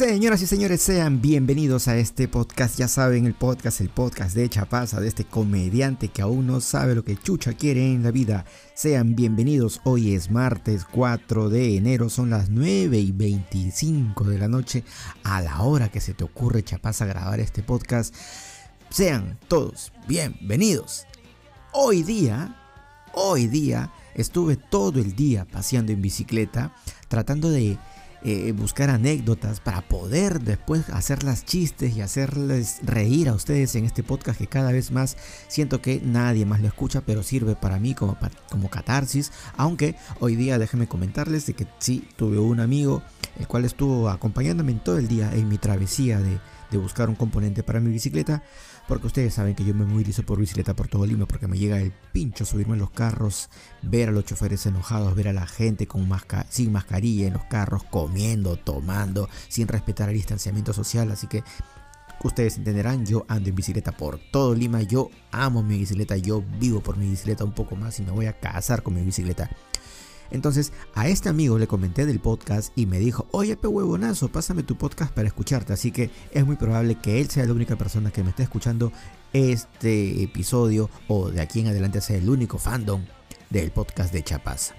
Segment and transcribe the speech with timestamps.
[0.00, 2.78] Señoras y señores, sean bienvenidos a este podcast.
[2.78, 6.94] Ya saben, el podcast, el podcast de Chapaza, de este comediante que aún no sabe
[6.94, 8.46] lo que Chucha quiere en la vida.
[8.74, 9.82] Sean bienvenidos.
[9.84, 14.84] Hoy es martes 4 de enero, son las 9 y 25 de la noche.
[15.22, 18.14] A la hora que se te ocurre, Chapaza, grabar este podcast.
[18.88, 21.04] Sean todos bienvenidos.
[21.72, 22.56] Hoy día,
[23.12, 26.74] hoy día, estuve todo el día paseando en bicicleta,
[27.08, 27.76] tratando de
[28.22, 34.02] eh, buscar anécdotas para poder después hacerlas chistes y hacerles reír a ustedes en este
[34.02, 35.16] podcast que cada vez más
[35.48, 38.16] siento que nadie más lo escucha, pero sirve para mí como,
[38.50, 39.32] como catarsis.
[39.56, 43.02] Aunque hoy día déjenme comentarles de que sí tuve un amigo
[43.38, 46.38] el cual estuvo acompañándome todo el día en mi travesía de,
[46.70, 48.42] de buscar un componente para mi bicicleta.
[48.88, 51.80] Porque ustedes saben que yo me movilizo por bicicleta por todo Lima porque me llega
[51.80, 53.48] el pincho subirme en los carros,
[53.82, 56.08] ver a los choferes enojados, ver a la gente con
[56.48, 61.10] sin mascarilla en los carros, comiendo, tomando, sin respetar el distanciamiento social.
[61.12, 61.44] Así que
[62.24, 66.80] ustedes entenderán, yo ando en bicicleta por todo Lima, yo amo mi bicicleta, yo vivo
[66.80, 69.50] por mi bicicleta un poco más y me voy a casar con mi bicicleta.
[70.30, 74.62] Entonces a este amigo le comenté del podcast y me dijo, oye pe huevonazo, pásame
[74.62, 75.72] tu podcast para escucharte.
[75.72, 78.92] Así que es muy probable que él sea la única persona que me esté escuchando
[79.32, 83.04] este episodio o de aquí en adelante sea el único fandom
[83.50, 84.74] del podcast de Chapas.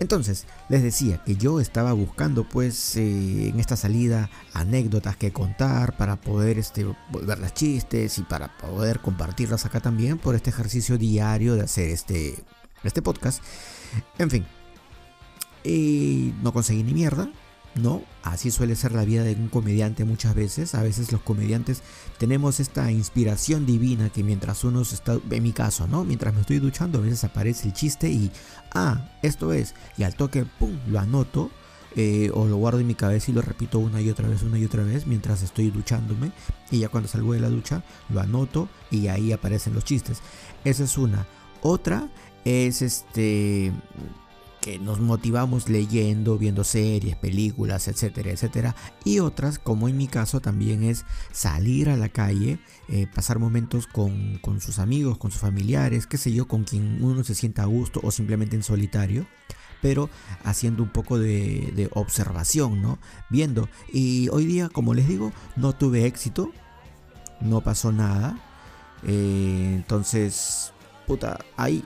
[0.00, 5.98] Entonces, les decía que yo estaba buscando pues eh, en esta salida anécdotas que contar
[5.98, 10.96] para poder este, volver las chistes y para poder compartirlas acá también por este ejercicio
[10.96, 12.42] diario de hacer este,
[12.84, 13.42] este podcast.
[14.18, 14.46] En fin.
[15.64, 17.30] Y no conseguí ni mierda.
[17.76, 20.74] No, así suele ser la vida de un comediante muchas veces.
[20.74, 21.82] A veces los comediantes
[22.18, 26.04] tenemos esta inspiración divina que mientras uno está, en mi caso, ¿no?
[26.04, 28.32] Mientras me estoy duchando, a veces aparece el chiste y,
[28.74, 29.74] ah, esto es.
[29.96, 31.50] Y al toque, ¡pum!, lo anoto.
[31.96, 34.56] Eh, o lo guardo en mi cabeza y lo repito una y otra vez, una
[34.56, 36.30] y otra vez mientras estoy duchándome.
[36.70, 40.20] Y ya cuando salgo de la ducha, lo anoto y ahí aparecen los chistes.
[40.64, 41.26] Esa es una.
[41.62, 42.08] Otra
[42.44, 43.72] es este
[44.60, 48.76] que nos motivamos leyendo, viendo series, películas, etcétera, etcétera.
[49.04, 53.86] Y otras, como en mi caso, también es salir a la calle, eh, pasar momentos
[53.86, 57.66] con, sus amigos, con sus familiares, qué sé yo, con quien uno se sienta a
[57.66, 59.26] gusto o simplemente en solitario.
[59.80, 60.10] Pero
[60.44, 62.98] haciendo un poco de, de observación, ¿no?
[63.30, 63.66] Viendo.
[63.90, 66.52] Y hoy día, como les digo, no tuve éxito.
[67.40, 68.38] No pasó nada.
[69.04, 70.74] Eh, entonces,
[71.10, 71.82] puta, ahí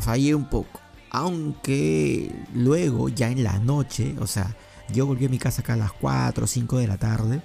[0.00, 0.80] fallé un poco.
[1.10, 4.56] Aunque luego, ya en la noche, o sea,
[4.92, 7.42] yo volví a mi casa acá a las 4 o 5 de la tarde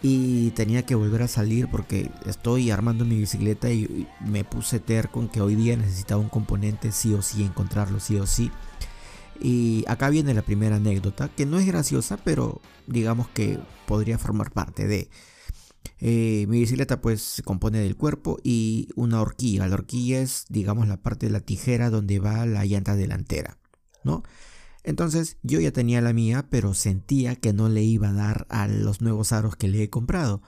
[0.00, 5.20] y tenía que volver a salir porque estoy armando mi bicicleta y me puse terco
[5.20, 8.50] en que hoy día necesitaba un componente sí o sí, encontrarlo sí o sí.
[9.38, 14.52] Y acá viene la primera anécdota, que no es graciosa, pero digamos que podría formar
[14.52, 15.10] parte de...
[15.98, 19.66] Eh, mi bicicleta pues se compone del cuerpo y una horquilla.
[19.66, 23.58] La horquilla es digamos la parte de la tijera donde va la llanta delantera,
[24.04, 24.22] ¿no?
[24.84, 28.68] Entonces yo ya tenía la mía, pero sentía que no le iba a dar a
[28.68, 30.42] los nuevos aros que le he comprado.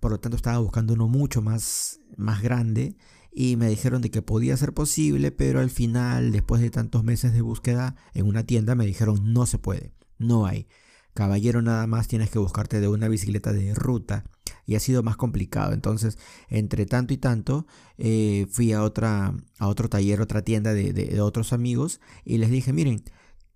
[0.00, 2.96] Por lo tanto estaba buscando uno mucho más, más grande
[3.32, 7.32] y me dijeron de que podía ser posible, pero al final, después de tantos meses
[7.32, 10.68] de búsqueda en una tienda, me dijeron no se puede, no hay.
[11.14, 14.24] Caballero, nada más tienes que buscarte de una bicicleta de ruta
[14.66, 15.72] y ha sido más complicado.
[15.72, 17.66] Entonces, entre tanto y tanto,
[17.98, 22.72] eh, fui a, otra, a otro taller, otra tienda de, otros amigos y les dije,
[22.72, 23.04] miren,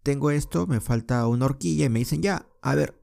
[0.03, 3.01] tengo esto, me falta una horquilla y me dicen, ya, a ver,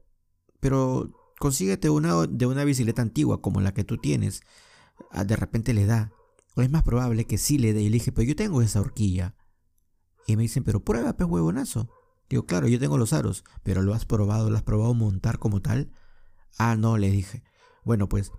[0.60, 4.42] pero consíguete una de una bicicleta antigua como la que tú tienes.
[5.10, 6.12] Ah, de repente le da.
[6.54, 7.82] O es más probable que sí le dé.
[7.82, 9.34] Y le dije, pero yo tengo esa horquilla.
[10.26, 11.90] Y me dicen, pero prueba, pez huevonazo.
[12.28, 14.50] Digo, claro, yo tengo los aros, pero ¿lo has probado?
[14.50, 15.92] ¿Lo has probado montar como tal?
[16.58, 17.44] Ah, no, le dije.
[17.86, 18.32] Bueno, pues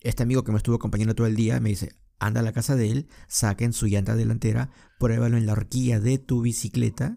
[0.00, 2.74] este amigo que me estuvo acompañando todo el día me dice, anda a la casa
[2.74, 7.16] de él, saquen su llanta delantera, pruébalo en la horquilla de tu bicicleta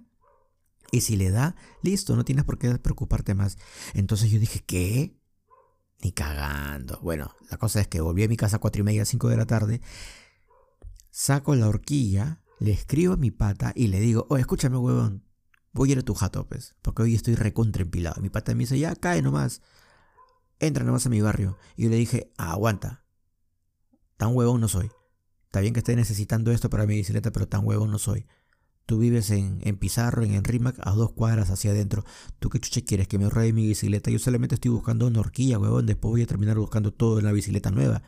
[0.92, 3.58] y si le da, listo, no tienes por qué preocuparte más.
[3.96, 5.20] Entonces yo dije, ¿qué?
[6.04, 7.00] Ni cagando.
[7.02, 9.38] Bueno, la cosa es que volví a mi casa a cuatro y media, cinco de
[9.38, 9.82] la tarde,
[11.10, 15.24] saco la horquilla, le escribo a mi pata y le digo, oh, escúchame, huevón,
[15.74, 18.22] voy a ir a tu jato, pues, porque hoy estoy recontraempilado.
[18.22, 19.64] Mi pata me dice, ya, cae nomás
[20.60, 21.58] entra nomás a mi barrio.
[21.76, 23.04] Y le dije, aguanta,
[24.18, 24.90] tan huevón no soy.
[25.46, 28.26] Está bien que esté necesitando esto para mi bicicleta, pero tan huevón no soy.
[28.86, 32.06] Tú vives en, en Pizarro, en Enrimac, a dos cuadras hacia adentro.
[32.40, 33.08] ¿Tú qué chuche quieres?
[33.08, 34.12] Que me ahorre mi bicicleta.
[34.12, 35.86] Yo solamente estoy buscando una horquilla, huevón.
[35.86, 38.04] Después voy a terminar buscando todo en la bicicleta nueva.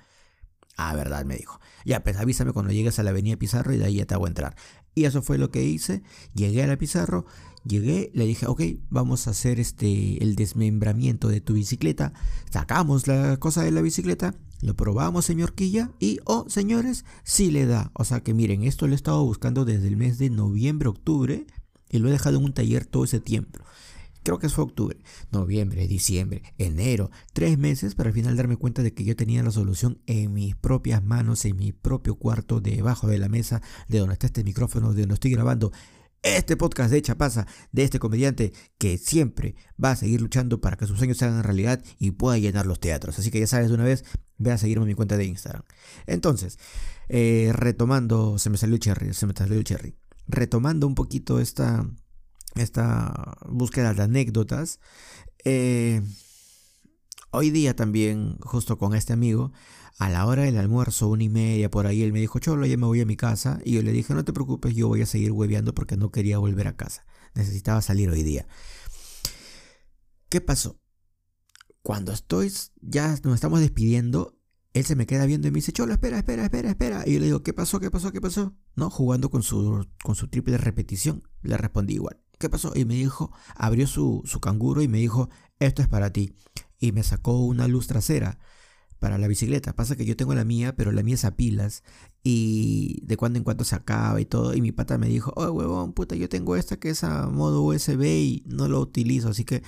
[0.82, 1.60] Ah, verdad, me dijo.
[1.84, 4.28] Ya, pues avísame cuando llegues a la avenida Pizarro y de ahí ya te hago
[4.28, 4.56] entrar.
[4.96, 6.04] Y eso fue lo que hice.
[6.34, 7.26] Llegué a la Pizarro,
[7.66, 12.14] llegué, le dije, ok, vamos a hacer este, el desmembramiento de tu bicicleta.
[12.50, 17.66] Sacamos la cosa de la bicicleta, lo probamos, señor Quilla, y, oh, señores, sí le
[17.66, 17.92] da.
[17.94, 21.46] O sea que miren, esto lo he estado buscando desde el mes de noviembre, octubre,
[21.90, 23.60] y lo he dejado en un taller todo ese tiempo
[24.24, 24.98] creo que fue octubre,
[25.32, 29.52] noviembre, diciembre, enero, tres meses para al final darme cuenta de que yo tenía la
[29.52, 34.14] solución en mis propias manos, en mi propio cuarto, debajo de la mesa, de donde
[34.14, 35.72] está este micrófono, de donde estoy grabando
[36.22, 40.86] este podcast de Chapasa, de este comediante que siempre va a seguir luchando para que
[40.86, 43.18] sus sueños se hagan realidad y pueda llenar los teatros.
[43.20, 44.04] Así que ya sabes de una vez,
[44.38, 45.64] ve a seguirme en mi cuenta de Instagram.
[46.08, 46.60] Entonces,
[47.08, 49.96] eh, retomando, se me salió cherry, se me salió cherry.
[50.28, 51.90] Retomando un poquito esta,
[52.56, 54.80] esta búsqueda de anécdotas.
[55.46, 56.02] Eh,
[57.32, 59.52] hoy día también, justo con este amigo,
[60.00, 62.78] a la hora del almuerzo, una y media por ahí, él me dijo, Cholo, ya
[62.78, 63.60] me voy a mi casa.
[63.66, 66.38] Y yo le dije, no te preocupes, yo voy a seguir hueveando porque no quería
[66.38, 67.06] volver a casa.
[67.36, 68.48] Necesitaba salir hoy día.
[70.30, 70.80] ¿Qué pasó?
[71.82, 74.38] Cuando estoy, ya nos estamos despidiendo,
[74.74, 77.04] él se me queda viendo y me dice, Cholo, espera, espera, espera, espera.
[77.06, 78.56] Y yo le digo, ¿qué pasó, qué pasó, qué pasó?
[78.76, 78.90] ¿No?
[78.90, 81.24] Jugando con su, con su triple repetición.
[81.42, 82.22] Le respondí igual.
[82.40, 82.72] ¿Qué pasó?
[82.76, 86.34] Y me dijo, abrió su, su canguro y me dijo, esto es para ti.
[86.80, 88.40] Y me sacó una luz trasera
[89.00, 89.74] para la bicicleta.
[89.74, 91.84] Pasa que yo tengo la mía, pero la mía es a pilas
[92.24, 94.54] y de cuando en cuando se acaba y todo.
[94.54, 97.62] Y mi pata me dijo, oh huevón, puta, yo tengo esta que es a modo
[97.62, 99.30] USB y no lo utilizo.
[99.30, 99.64] Así que,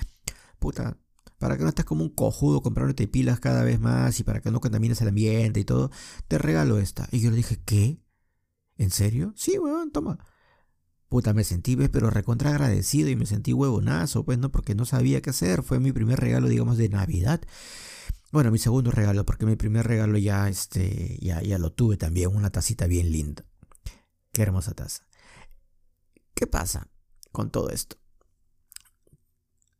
[0.58, 0.98] puta,
[1.38, 4.50] para que no estés como un cojudo comprándote pilas cada vez más y para que
[4.50, 5.90] no contamines el ambiente y todo,
[6.28, 7.08] te regalo esta.
[7.10, 8.00] Y yo le dije, ¿qué?
[8.76, 9.32] ¿En serio?
[9.36, 10.18] Sí, huevón, toma.
[11.12, 14.86] Puta, me sentí, ves, pero recontra agradecido y me sentí huevonazo, pues no, porque no
[14.86, 15.62] sabía qué hacer.
[15.62, 17.42] Fue mi primer regalo, digamos, de Navidad.
[18.30, 22.34] Bueno, mi segundo regalo, porque mi primer regalo ya, este, ya, ya lo tuve también,
[22.34, 23.44] una tacita bien linda.
[24.32, 25.06] Qué hermosa taza.
[26.32, 26.88] ¿Qué pasa
[27.30, 27.98] con todo esto?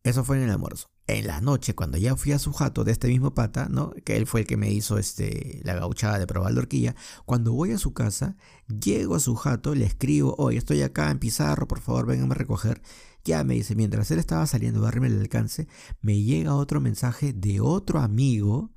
[0.02, 2.92] Eso fue en el almuerzo en la noche, cuando ya fui a su jato de
[2.92, 3.92] este mismo pata, ¿no?
[4.04, 6.94] Que él fue el que me hizo este, la gauchada de probar la horquilla.
[7.24, 8.36] Cuando voy a su casa,
[8.68, 12.38] llego a su jato, le escribo, oye, estoy acá en Pizarro, por favor, vénganme a
[12.38, 12.82] recoger.
[13.24, 15.68] Ya me dice, mientras él estaba saliendo a darme el alcance,
[16.00, 18.72] me llega otro mensaje de otro amigo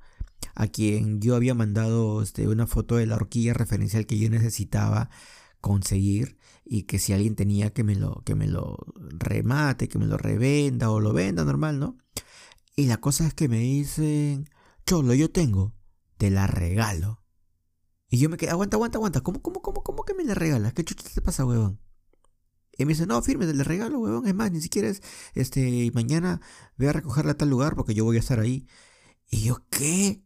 [0.54, 5.10] a quien yo había mandado este, una foto de la horquilla referencial que yo necesitaba
[5.60, 6.38] conseguir
[6.68, 10.18] y que si alguien tenía que me lo que me lo remate, que me lo
[10.18, 11.96] revenda o lo venda normal, ¿no?
[12.76, 14.50] Y la cosa es que me dicen,
[14.86, 15.74] "Cholo, yo tengo,
[16.18, 17.22] te la regalo."
[18.10, 19.20] Y yo me quedé, "Aguanta, aguanta, aguanta.
[19.22, 20.74] ¿Cómo cómo cómo cómo que me la regalas?
[20.74, 21.80] ¿Qué chucha te pasa, huevón?"
[22.78, 24.26] Y me dice, no, firme, te la regalo, huevón.
[24.26, 25.02] Es más, ni siquiera es,
[25.34, 26.40] este, mañana
[26.76, 28.66] voy a recogerla a tal lugar porque yo voy a estar ahí.
[29.30, 30.22] Y yo, ¿qué?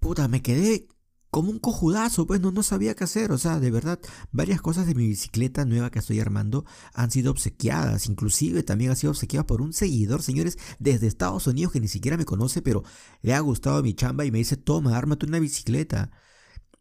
[0.00, 0.88] Puta, me quedé
[1.38, 3.30] como un cojudazo, pues no, no sabía qué hacer.
[3.30, 4.00] O sea, de verdad,
[4.32, 6.64] varias cosas de mi bicicleta nueva que estoy armando
[6.94, 8.08] han sido obsequiadas.
[8.08, 12.16] Inclusive también ha sido obsequiada por un seguidor, señores, desde Estados Unidos que ni siquiera
[12.16, 12.82] me conoce, pero
[13.22, 16.10] le ha gustado mi chamba y me dice, toma, ármate una bicicleta.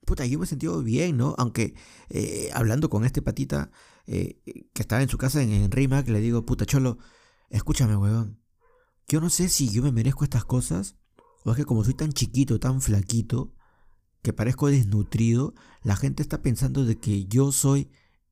[0.08, 1.36] Puta, yo me he sentido bien, ¿no?
[1.38, 1.76] Aunque
[2.10, 3.70] eh, hablando con este patita
[4.08, 4.42] eh,
[4.74, 6.98] que estaba en su casa en, en Rimac, le digo, puta cholo,
[7.52, 8.42] escúchame, weón.
[9.08, 10.96] Yo no sé si yo me merezco estas cosas,
[11.46, 13.54] o es que como soy tan chiquito, tan flaquito,
[14.28, 15.54] que parezco desnutrido,
[15.84, 17.90] la gente está pensando de que yo soy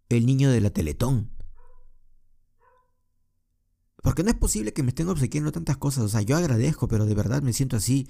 [0.10, 1.32] el niño de la Teletón.
[4.04, 6.04] Porque no es posible que me estén obsequiando tantas cosas.
[6.04, 8.10] O sea, yo agradezco, pero de verdad me siento así.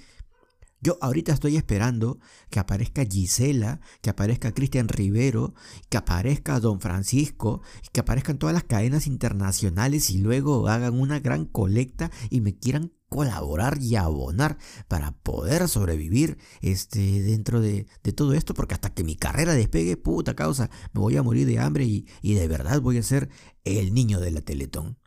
[0.82, 2.18] Yo ahorita estoy esperando
[2.50, 5.54] que aparezca Gisela, que aparezca Cristian Rivero,
[5.88, 7.62] que aparezca Don Francisco,
[7.94, 12.94] que aparezcan todas las cadenas internacionales y luego hagan una gran colecta y me quieran
[13.16, 14.58] colaborar y abonar
[14.88, 20.36] para poder sobrevivir este, dentro de, todo esto, porque hasta que mi carrera despegue, puta
[20.36, 23.30] causa, me voy a morir de hambre y, y de verdad voy a ser
[23.64, 24.98] el niño de la Teletón.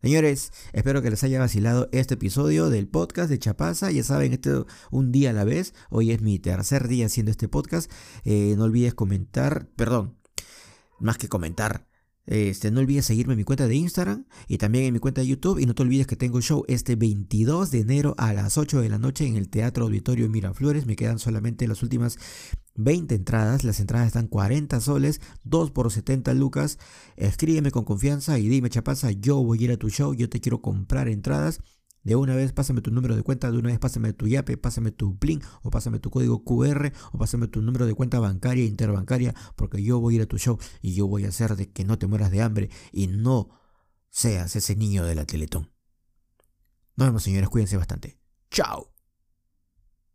[0.00, 3.90] Señores, espero que les haya vacilado este episodio del podcast de Chapaza.
[3.90, 5.74] Ya saben, este un día a la vez.
[5.90, 7.90] Hoy es mi tercer día haciendo este podcast.
[8.24, 10.16] Eh, no olvides comentar, perdón,
[11.00, 11.88] más que comentar,
[12.28, 15.26] este, no olvides seguirme en mi cuenta de Instagram y también en mi cuenta de
[15.26, 15.58] YouTube.
[15.58, 18.88] Y no te olvides que tengo show este 22 de enero a las 8 de
[18.90, 20.84] la noche en el Teatro Auditorio Miraflores.
[20.84, 22.18] Me quedan solamente las últimas
[22.74, 23.64] 20 entradas.
[23.64, 26.78] Las entradas están 40 soles, 2 por 70 lucas.
[27.16, 30.40] Escríbeme con confianza y dime, chapaza, yo voy a ir a tu show, yo te
[30.40, 31.60] quiero comprar entradas.
[32.02, 34.92] De una vez pásame tu número de cuenta, de una vez pásame tu YAPE, pásame
[34.92, 39.34] tu PLIN o pásame tu código QR o pásame tu número de cuenta bancaria interbancaria
[39.56, 41.84] porque yo voy a ir a tu show y yo voy a hacer de que
[41.84, 43.50] no te mueras de hambre y no
[44.10, 45.70] seas ese niño de la Teletón.
[46.96, 48.18] Nos vemos señores, cuídense bastante.
[48.50, 48.92] Chao.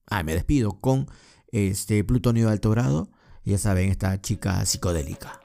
[0.07, 1.07] Ah, me despido con
[1.51, 3.09] este plutonio de alto grado.
[3.45, 5.42] Ya saben, esta chica psicodélica.